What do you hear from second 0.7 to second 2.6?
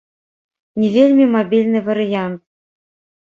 Не вельмі мабільны варыянт.